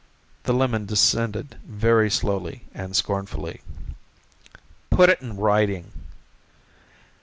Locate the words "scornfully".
2.95-3.61